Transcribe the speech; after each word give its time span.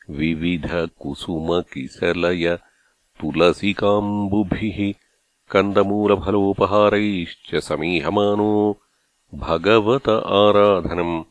विविधकुसुमकिसलय 0.09 2.59
तुलसिकाम्बुभिः 3.23 4.93
कन्दमूलफलोपहारैश्च 5.51 7.55
समीहमानो 7.55 8.77
भगवत 9.35 10.09
आराधनम् 10.09 11.23